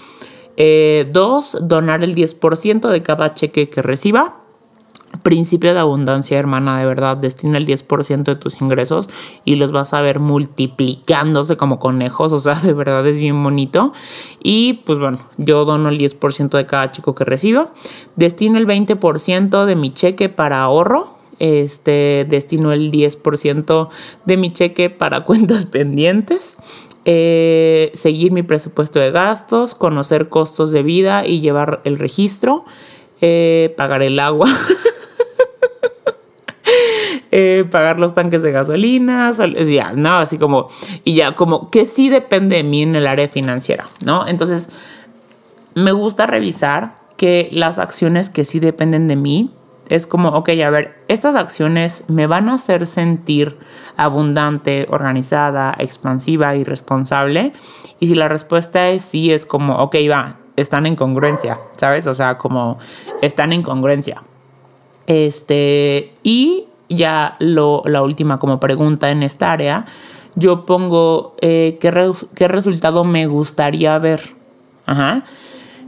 [0.56, 4.45] Eh, dos, donar el 10% de cada cheque que reciba.
[5.22, 9.08] Principio de abundancia, hermana, de verdad, destina el 10% de tus ingresos
[9.44, 13.92] y los vas a ver multiplicándose como conejos, o sea, de verdad es bien bonito.
[14.42, 17.70] Y pues bueno, yo dono el 10% de cada chico que recibo,
[18.16, 23.88] destino el 20% de mi cheque para ahorro, este, destino el 10%
[24.24, 26.58] de mi cheque para cuentas pendientes.
[27.08, 32.64] Eh, seguir mi presupuesto de gastos, conocer costos de vida y llevar el registro,
[33.20, 34.48] eh, pagar el agua.
[37.38, 40.68] Eh, pagar los tanques de gasolina, ya, no, así como,
[41.04, 44.26] y ya como que sí depende de mí en el área financiera, ¿no?
[44.26, 44.70] Entonces,
[45.74, 49.54] me gusta revisar que las acciones que sí dependen de mí,
[49.90, 53.58] es como, ok, a ver, estas acciones me van a hacer sentir
[53.98, 57.52] abundante, organizada, expansiva y responsable.
[58.00, 62.06] Y si la respuesta es sí, es como, ok, va, están en congruencia, ¿sabes?
[62.06, 62.78] O sea, como
[63.20, 64.22] están en congruencia.
[65.06, 69.86] Este, y ya lo, la última como pregunta en esta área,
[70.34, 74.34] yo pongo eh, ¿qué, qué resultado me gustaría ver.
[74.84, 75.24] Ajá.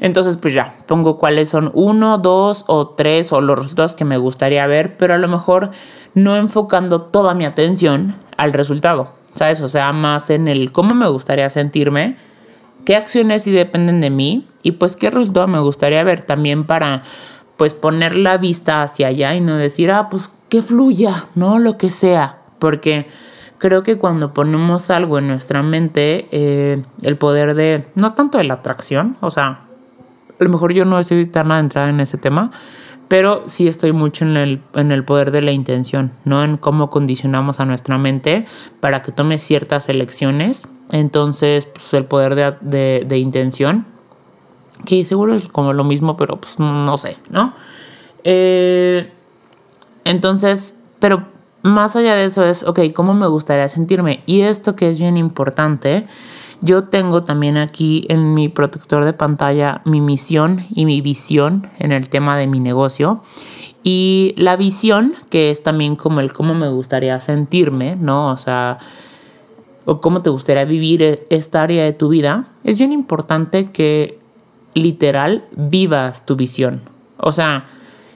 [0.00, 4.16] Entonces, pues ya, pongo cuáles son uno, dos o tres o los resultados que me
[4.16, 5.70] gustaría ver, pero a lo mejor
[6.14, 9.60] no enfocando toda mi atención al resultado, ¿sabes?
[9.60, 12.16] O sea, más en el cómo me gustaría sentirme,
[12.84, 17.02] qué acciones sí dependen de mí y pues qué resultado me gustaría ver también para
[17.56, 21.58] pues poner la vista hacia allá y no decir, ah, pues que fluya, ¿no?
[21.58, 23.06] Lo que sea, porque
[23.58, 28.44] creo que cuando ponemos algo en nuestra mente, eh, el poder de, no tanto de
[28.44, 29.64] la atracción, o sea,
[30.38, 32.50] a lo mejor yo no estoy tan adentrada en ese tema,
[33.08, 36.44] pero sí estoy mucho en el, en el poder de la intención, ¿no?
[36.44, 38.46] En cómo condicionamos a nuestra mente
[38.80, 40.68] para que tome ciertas elecciones.
[40.92, 43.86] Entonces, pues el poder de, de intención
[44.84, 47.54] que seguro es como lo mismo, pero pues no sé, ¿no?
[48.24, 49.10] Eh,
[50.08, 51.26] entonces, pero
[51.62, 54.22] más allá de eso es, ok, ¿cómo me gustaría sentirme?
[54.24, 56.06] Y esto que es bien importante,
[56.62, 61.92] yo tengo también aquí en mi protector de pantalla mi misión y mi visión en
[61.92, 63.22] el tema de mi negocio.
[63.82, 68.30] Y la visión, que es también como el cómo me gustaría sentirme, ¿no?
[68.30, 68.78] O sea,
[69.84, 74.18] o cómo te gustaría vivir esta área de tu vida, es bien importante que
[74.72, 76.80] literal vivas tu visión.
[77.18, 77.66] O sea,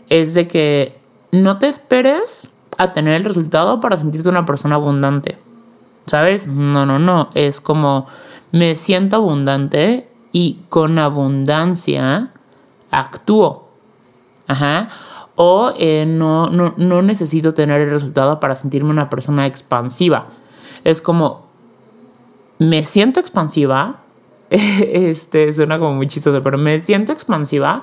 [0.08, 1.01] es de que
[1.32, 5.38] no te esperes a tener el resultado para sentirte una persona abundante.
[6.06, 6.46] ¿Sabes?
[6.46, 7.30] No, no, no.
[7.34, 8.06] Es como
[8.52, 12.32] me siento abundante y con abundancia
[12.90, 13.70] actúo.
[14.46, 14.88] Ajá.
[15.34, 20.26] O eh, no, no, no necesito tener el resultado para sentirme una persona expansiva.
[20.84, 21.46] Es como
[22.58, 24.00] me siento expansiva,
[24.50, 27.82] este, suena como muy chistoso, pero me siento expansiva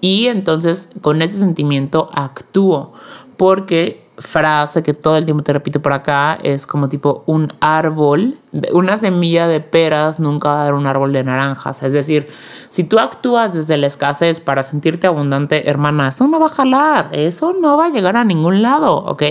[0.00, 2.92] y entonces con ese sentimiento actúo
[3.36, 8.34] porque frase que todo el tiempo te repito por acá es como tipo un árbol,
[8.72, 11.82] una semilla de peras nunca va a dar un árbol de naranjas.
[11.82, 12.28] Es decir,
[12.68, 17.08] si tú actúas desde la escasez para sentirte abundante, hermana, eso no va a jalar,
[17.12, 19.22] eso no va a llegar a ningún lado, ¿ok?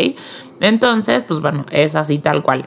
[0.60, 2.66] Entonces, pues bueno, es así tal cual.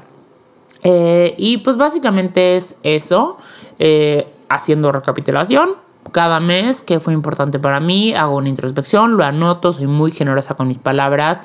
[0.84, 3.38] Eh, y pues básicamente es eso,
[3.78, 5.70] eh, haciendo recapitulación.
[6.12, 10.54] Cada mes que fue importante para mí, hago una introspección, lo anoto, soy muy generosa
[10.54, 11.42] con mis palabras,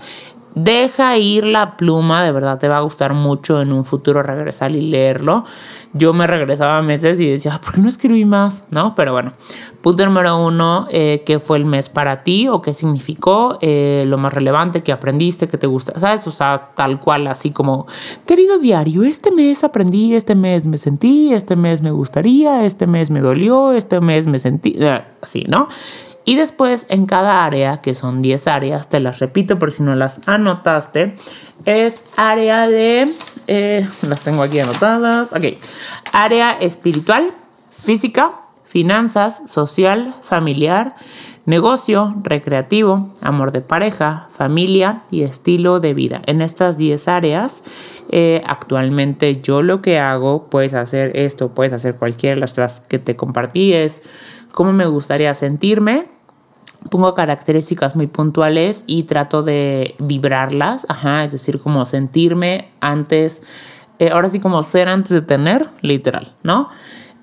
[0.57, 4.71] Deja ir la pluma, de verdad te va a gustar mucho en un futuro regresar
[4.71, 5.45] y leerlo.
[5.93, 8.63] Yo me regresaba meses y decía, ¿por qué no escribí más?
[8.71, 8.95] ¿No?
[8.95, 9.33] Pero bueno,
[9.81, 13.59] punto número uno, eh, ¿qué fue el mes para ti o qué significó?
[13.61, 16.25] Eh, lo más relevante que aprendiste, que te gusta, ¿sabes?
[16.25, 17.85] O sea, tal cual, así como,
[18.25, 23.11] querido diario, este mes aprendí, este mes me sentí, este mes me gustaría, este mes
[23.11, 25.67] me dolió, este mes me sentí, eh, así, ¿no?
[26.27, 29.95] Y después en cada área, que son 10 áreas, te las repito por si no
[29.95, 31.15] las anotaste,
[31.63, 33.09] es área de...
[33.47, 35.31] Eh, las tengo aquí anotadas.
[35.31, 35.57] Ok.
[36.11, 37.33] Área espiritual,
[37.69, 40.97] física, finanzas, social, familiar,
[41.45, 46.21] negocio, recreativo, amor de pareja, familia y estilo de vida.
[46.25, 47.63] En estas 10 áreas,
[48.09, 52.99] eh, actualmente yo lo que hago, puedes hacer esto, puedes hacer cualquiera de las que
[52.99, 54.03] te compartí, es
[54.51, 56.16] cómo me gustaría sentirme
[56.89, 63.43] pongo características muy puntuales y trato de vibrarlas, ajá, es decir, como sentirme antes,
[63.99, 66.69] eh, ahora sí como ser antes de tener, literal, ¿no?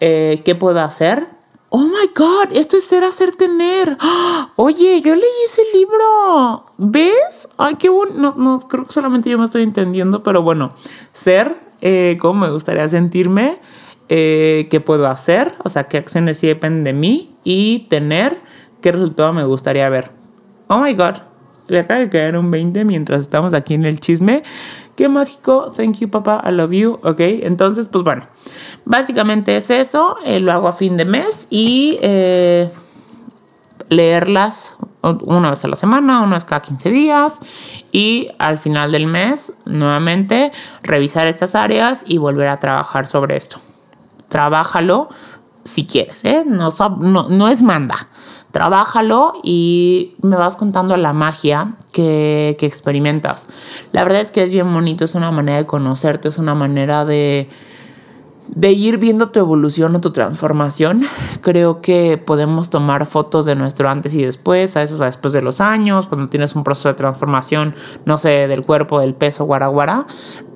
[0.00, 1.26] Eh, ¿Qué puedo hacer?
[1.70, 3.96] Oh my god, esto es ser, hacer, tener.
[4.56, 6.66] Oye, yo leí ese libro.
[6.76, 7.48] ¿Ves?
[7.56, 8.14] Ay, qué bueno.
[8.16, 10.74] No, no, creo que solamente yo me estoy entendiendo, pero bueno,
[11.12, 13.60] ser, eh, cómo me gustaría sentirme,
[14.06, 18.40] qué puedo hacer, o sea, qué acciones sí dependen de mí y tener
[18.84, 20.10] qué resultado me gustaría ver.
[20.66, 21.14] Oh my god,
[21.68, 24.42] le acaba de caer un 20 mientras estamos aquí en el chisme.
[24.94, 27.18] Qué mágico, thank you papá, I love you, ok.
[27.18, 28.26] Entonces, pues bueno,
[28.84, 32.68] básicamente es eso, eh, lo hago a fin de mes y eh,
[33.88, 37.40] leerlas una vez a la semana, una vez cada 15 días
[37.90, 43.60] y al final del mes nuevamente revisar estas áreas y volver a trabajar sobre esto.
[44.28, 45.08] Trabájalo
[45.64, 46.44] si quieres, ¿eh?
[46.46, 46.68] no,
[47.00, 48.08] no, no es manda
[48.54, 53.48] trabájalo y me vas contando la magia que, experimentas.
[53.90, 57.04] La verdad es que es bien bonito, es una manera de conocerte, es una manera
[57.04, 57.48] de,
[58.46, 61.02] de ir viendo tu evolución o tu transformación.
[61.40, 65.42] Creo que podemos tomar fotos de nuestro antes y después, a eso, a después de
[65.42, 70.06] los años, cuando tienes un proceso de transformación, no sé, del cuerpo, del peso, guaraguara,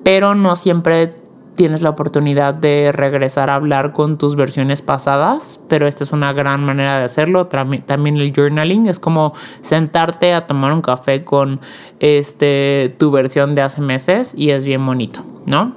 [0.03, 1.15] pero no siempre
[1.59, 6.31] tienes la oportunidad de regresar a hablar con tus versiones pasadas, pero esta es una
[6.31, 7.47] gran manera de hacerlo.
[7.47, 11.59] También el journaling es como sentarte a tomar un café con
[11.99, 15.75] este, tu versión de hace meses y es bien bonito, ¿no?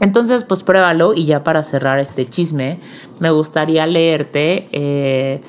[0.00, 2.80] Entonces, pues pruébalo y ya para cerrar este chisme,
[3.20, 4.66] me gustaría leerte...
[4.72, 5.40] Eh,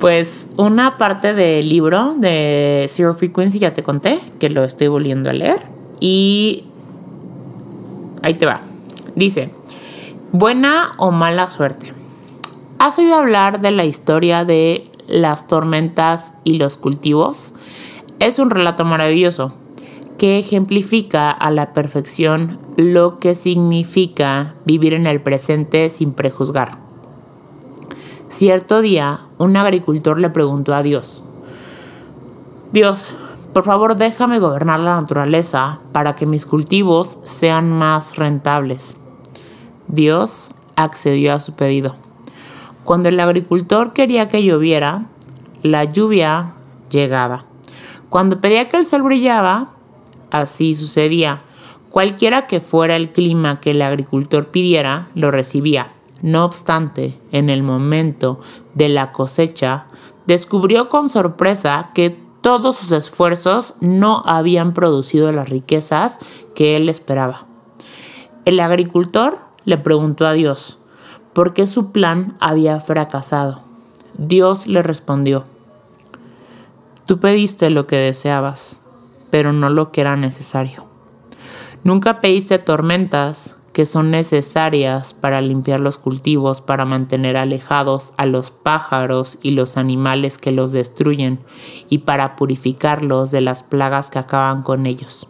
[0.00, 5.28] pues una parte del libro de Zero Frequency ya te conté, que lo estoy volviendo
[5.28, 5.58] a leer.
[5.98, 6.66] Y
[8.22, 8.67] ahí te va.
[9.18, 9.50] Dice,
[10.30, 11.92] buena o mala suerte.
[12.78, 17.52] ¿Has oído hablar de la historia de las tormentas y los cultivos?
[18.20, 19.54] Es un relato maravilloso
[20.18, 26.78] que ejemplifica a la perfección lo que significa vivir en el presente sin prejuzgar.
[28.28, 31.24] Cierto día, un agricultor le preguntó a Dios,
[32.70, 33.16] Dios,
[33.52, 38.96] por favor déjame gobernar la naturaleza para que mis cultivos sean más rentables.
[39.88, 41.96] Dios accedió a su pedido.
[42.84, 45.06] Cuando el agricultor quería que lloviera,
[45.62, 46.54] la lluvia
[46.90, 47.44] llegaba.
[48.08, 49.70] Cuando pedía que el sol brillaba,
[50.30, 51.42] así sucedía.
[51.90, 55.92] Cualquiera que fuera el clima que el agricultor pidiera, lo recibía.
[56.22, 58.40] No obstante, en el momento
[58.74, 59.86] de la cosecha,
[60.26, 66.18] descubrió con sorpresa que todos sus esfuerzos no habían producido las riquezas
[66.54, 67.46] que él esperaba.
[68.44, 70.78] El agricultor le preguntó a Dios
[71.34, 73.60] por qué su plan había fracasado.
[74.16, 75.44] Dios le respondió,
[77.04, 78.80] Tú pediste lo que deseabas,
[79.28, 80.86] pero no lo que era necesario.
[81.84, 88.50] Nunca pediste tormentas que son necesarias para limpiar los cultivos, para mantener alejados a los
[88.50, 91.40] pájaros y los animales que los destruyen
[91.90, 95.28] y para purificarlos de las plagas que acaban con ellos.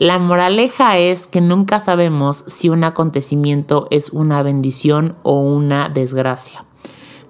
[0.00, 6.64] La moraleja es que nunca sabemos si un acontecimiento es una bendición o una desgracia.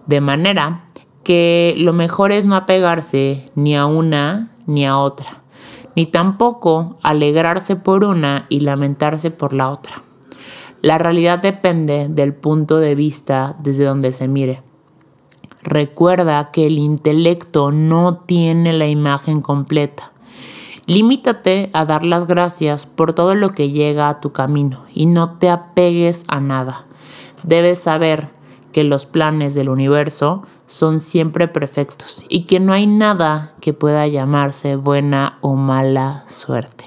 [0.06, 0.84] De manera
[1.24, 5.42] que lo mejor es no apegarse ni a una ni a otra,
[5.96, 10.04] ni tampoco alegrarse por una y lamentarse por la otra.
[10.80, 14.62] La realidad depende del punto de vista desde donde se mire.
[15.64, 20.12] Recuerda que el intelecto no tiene la imagen completa.
[20.90, 25.38] Limítate a dar las gracias por todo lo que llega a tu camino y no
[25.38, 26.84] te apegues a nada.
[27.44, 28.30] Debes saber
[28.72, 34.08] que los planes del universo son siempre perfectos y que no hay nada que pueda
[34.08, 36.86] llamarse buena o mala suerte.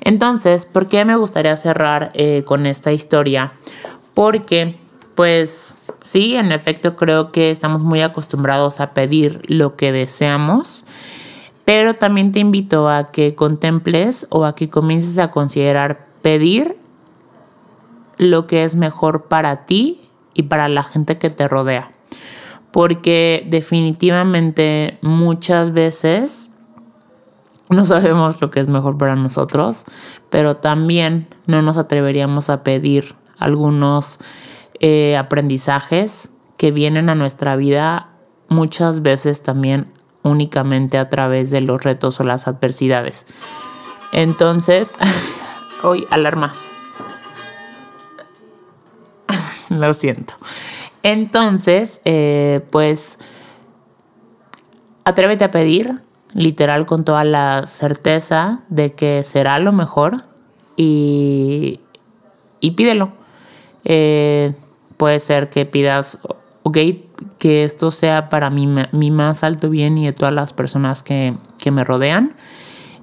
[0.00, 3.52] Entonces, ¿por qué me gustaría cerrar eh, con esta historia?
[4.14, 4.80] Porque,
[5.14, 10.86] pues, sí, en efecto creo que estamos muy acostumbrados a pedir lo que deseamos
[11.66, 16.78] pero también te invito a que contemples o a que comiences a considerar pedir
[18.18, 20.00] lo que es mejor para ti
[20.32, 21.90] y para la gente que te rodea.
[22.70, 26.52] Porque definitivamente muchas veces
[27.68, 29.86] no sabemos lo que es mejor para nosotros,
[30.30, 34.20] pero también no nos atreveríamos a pedir algunos
[34.78, 38.10] eh, aprendizajes que vienen a nuestra vida
[38.48, 39.95] muchas veces también
[40.26, 43.26] únicamente a través de los retos o las adversidades.
[44.12, 44.94] Entonces,
[45.82, 46.52] hoy alarma.
[49.68, 50.34] Lo siento.
[51.02, 53.18] Entonces, eh, pues,
[55.04, 56.02] atrévete a pedir,
[56.32, 60.24] literal, con toda la certeza de que será lo mejor
[60.76, 61.80] y,
[62.60, 63.12] y pídelo.
[63.84, 64.54] Eh,
[64.96, 66.18] puede ser que pidas,
[66.64, 66.78] ok,
[67.38, 71.34] que esto sea para mi, mi más alto bien y de todas las personas que,
[71.70, 72.34] me rodean.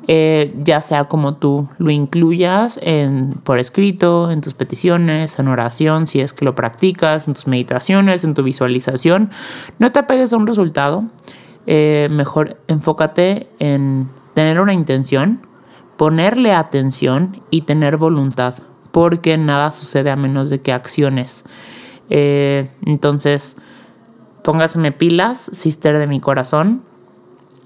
[0.07, 6.07] Eh, ya sea como tú lo incluyas en, por escrito, en tus peticiones, en oración,
[6.07, 9.29] si es que lo practicas, en tus meditaciones, en tu visualización.
[9.79, 11.05] No te apegues a un resultado.
[11.67, 15.39] Eh, mejor enfócate en tener una intención,
[15.97, 18.55] ponerle atención y tener voluntad,
[18.91, 21.45] porque nada sucede a menos de que acciones.
[22.09, 23.57] Eh, entonces,
[24.43, 26.83] póngaseme pilas, sister de mi corazón.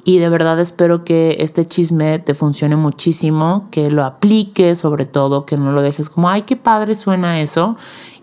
[0.03, 5.45] Y de verdad espero que este chisme te funcione muchísimo, que lo apliques sobre todo,
[5.45, 7.75] que no lo dejes como, ay, qué padre suena eso,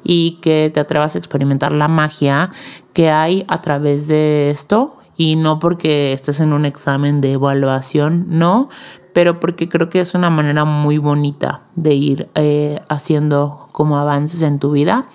[0.02, 2.50] y que te atrevas a experimentar la magia
[2.94, 4.96] que hay a través de esto.
[5.16, 8.70] Y no porque estés en un examen de evaluación, no,
[9.12, 14.42] pero porque creo que es una manera muy bonita de ir eh, haciendo como avances
[14.42, 15.06] en tu vida.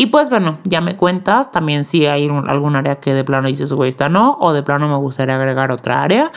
[0.00, 3.70] Y pues bueno, ya me cuentas también si hay algún área que de plano dices,
[3.70, 6.32] güey, esta no, o de plano me gustaría agregar otra área.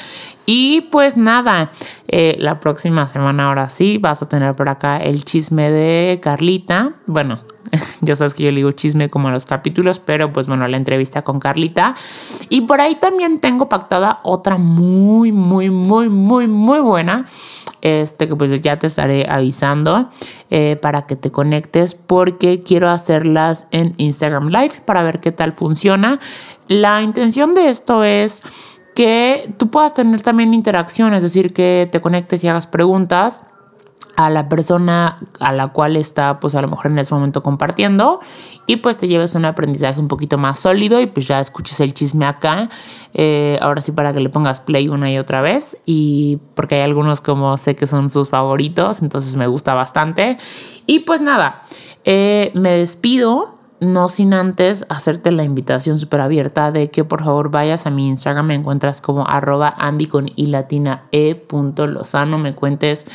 [0.46, 1.72] Y pues nada,
[2.08, 6.94] eh, la próxima semana ahora sí vas a tener por acá el chisme de Carlita.
[7.06, 7.42] Bueno,
[8.02, 10.78] ya sabes que yo le digo chisme como a los capítulos, pero pues bueno, la
[10.78, 11.96] entrevista con Carlita.
[12.50, 17.26] Y por ahí también tengo pactada otra muy, muy, muy, muy, muy buena.
[17.82, 20.10] Este que pues ya te estaré avisando
[20.50, 25.52] eh, para que te conectes porque quiero hacerlas en Instagram Live para ver qué tal
[25.52, 26.18] funciona.
[26.70, 28.42] La intención de esto es
[28.94, 33.44] que tú puedas tener también interacción, es decir, que te conectes y hagas preguntas
[34.16, 38.20] a la persona a la cual está pues a lo mejor en ese momento compartiendo
[38.68, 41.94] y pues te lleves un aprendizaje un poquito más sólido y pues ya escuches el
[41.94, 42.70] chisme acá
[43.16, 46.82] eh, ahora sí para que le pongas play una y otra vez y porque hay
[46.82, 50.38] algunos como sé que son sus favoritos entonces me gusta bastante.
[50.86, 51.64] Y pues nada
[52.04, 57.52] eh, me despido no sin antes hacerte la invitación súper abierta de que por favor
[57.52, 62.38] vayas a mi Instagram, me encuentras como arroba andy con y latina e punto lozano,
[62.38, 63.06] me cuentes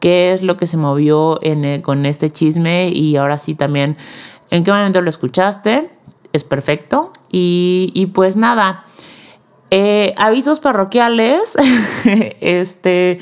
[0.00, 3.96] qué es lo que se movió eh, con este chisme y ahora sí también
[4.50, 5.90] en qué momento lo escuchaste.
[6.32, 7.12] Es perfecto.
[7.30, 8.84] Y, pues nada,
[9.70, 11.56] eh, avisos parroquiales.
[12.04, 13.18] este,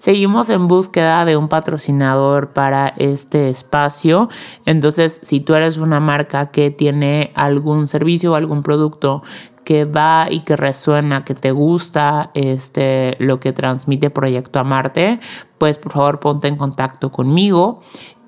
[0.00, 4.28] seguimos en búsqueda de un patrocinador para este espacio.
[4.66, 9.22] Entonces, si tú eres una marca que tiene algún servicio o algún producto
[9.62, 15.20] que va y que resuena, que te gusta este, lo que transmite Proyecto Amarte,
[15.58, 17.80] pues por favor ponte en contacto conmigo.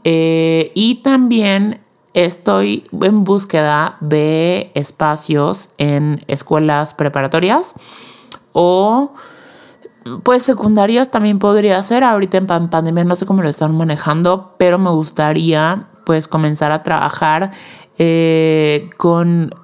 [0.04, 1.80] Eh, y también
[2.14, 7.74] estoy en búsqueda de espacios en escuelas preparatorias
[8.52, 9.14] o
[10.22, 12.04] pues secundarias también podría ser.
[12.04, 16.82] Ahorita en pandemia no sé cómo lo están manejando, pero me gustaría pues comenzar a
[16.82, 17.52] trabajar
[17.98, 19.54] eh, con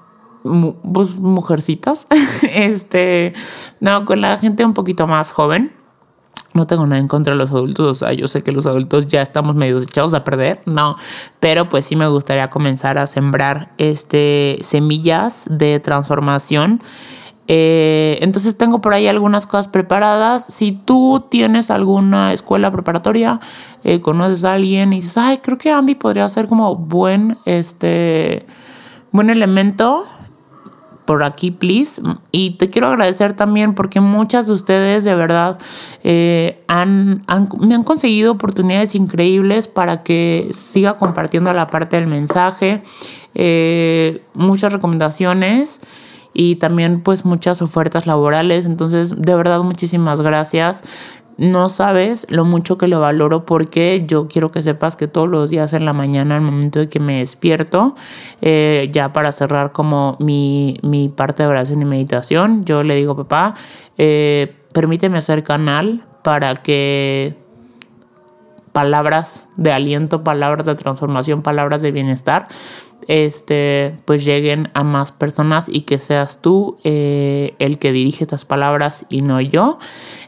[0.83, 2.07] pues, mujercitas,
[2.43, 3.35] este,
[3.81, 5.73] no, con la gente un poquito más joven
[6.55, 9.07] no tengo nada en contra de los adultos, o sea, yo sé que los adultos
[9.07, 10.97] ya estamos medio echados a perder, no,
[11.41, 16.81] pero pues sí me gustaría comenzar a sembrar este semillas de transformación.
[17.51, 20.45] Eh, entonces tengo por ahí algunas cosas preparadas.
[20.45, 23.41] Si tú tienes alguna escuela preparatoria,
[23.85, 28.47] eh, conoces a alguien y dices, ay, creo que Andy podría ser como buen, este,
[29.13, 30.05] buen elemento
[31.07, 32.03] por aquí, please.
[32.33, 35.59] Y te quiero agradecer también porque muchas de ustedes de verdad
[36.05, 37.25] eh, han,
[37.59, 42.83] me han conseguido oportunidades increíbles para que siga compartiendo la parte del mensaje,
[44.35, 45.81] muchas recomendaciones
[46.33, 48.67] y también pues muchas ofertas laborales.
[48.67, 50.83] Entonces, de verdad, muchísimas gracias
[51.39, 55.51] no sabes lo mucho que lo valoro porque yo quiero que sepas que todos los
[55.51, 57.95] días en la mañana, al momento de que me despierto,
[58.43, 60.79] eh, ya para cerrar como mi,
[61.17, 63.55] parte de oración y meditación, yo le digo, papá,
[63.97, 67.37] eh, permíteme hacer canal para que
[68.73, 72.49] palabras de aliento, palabras de transformación, palabras de bienestar,
[73.09, 78.45] este, pues lleguen a más personas y que seas tú eh, el que dirige estas
[78.45, 79.79] palabras y no yo.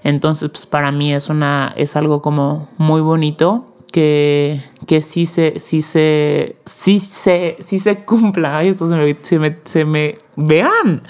[0.02, 5.60] Entonces, pues para mí es una, es algo como muy bonito que, que sí se,
[5.60, 8.56] sí se, sí se, sí se cumpla.
[8.56, 11.02] Ay, esto se me, se me, se me vean.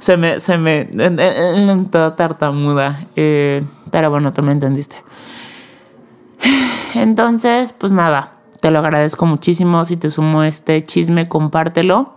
[0.00, 0.84] Se me, se me,
[1.90, 3.06] toda tartamuda.
[3.14, 4.96] Eh, pero bueno, tú me entendiste.
[6.94, 9.84] Entonces, pues nada, te lo agradezco muchísimo.
[9.84, 12.14] Si te sumo este chisme, compártelo.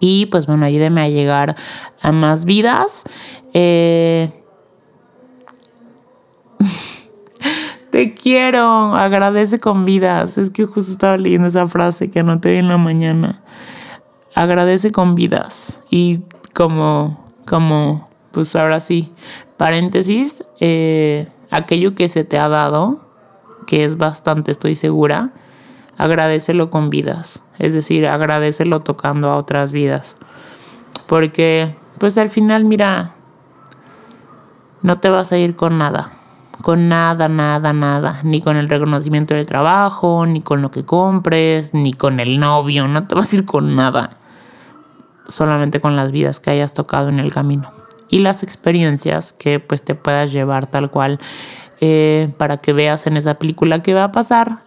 [0.00, 1.56] Y pues bueno, ayúdeme a llegar
[2.00, 3.04] a más vidas.
[3.54, 4.30] Eh,
[7.90, 10.38] te quiero, agradece con vidas.
[10.38, 13.42] Es que justo estaba leyendo esa frase que anoté en la mañana.
[14.34, 15.80] Agradece con vidas.
[15.90, 16.20] Y
[16.52, 19.12] como, como, pues ahora sí,
[19.56, 23.00] paréntesis, eh, aquello que se te ha dado,
[23.66, 25.32] que es bastante, estoy segura,
[25.96, 30.16] agradecelo con vidas, es decir, agradecelo tocando a otras vidas.
[31.06, 33.12] Porque, pues al final, mira,
[34.82, 36.10] no te vas a ir con nada,
[36.62, 41.74] con nada, nada, nada, ni con el reconocimiento del trabajo, ni con lo que compres,
[41.74, 44.18] ni con el novio, no te vas a ir con nada,
[45.28, 47.72] solamente con las vidas que hayas tocado en el camino
[48.08, 51.18] y las experiencias que pues te puedas llevar tal cual
[51.80, 54.65] eh, para que veas en esa película qué va a pasar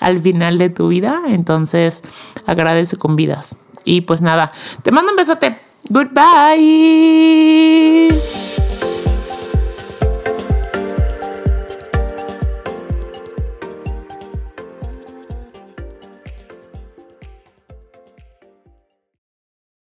[0.00, 1.20] al final de tu vida.
[1.28, 2.02] Entonces,
[2.46, 3.56] agradece con vidas.
[3.84, 5.56] Y pues nada, te mando un besote.
[5.88, 7.20] Goodbye.